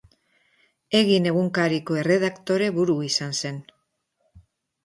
Egin 0.99 1.27
egunkariko 1.33 1.99
erredaktore 2.05 2.71
buru 2.79 2.97
izan 3.11 3.37
zen. 3.43 3.61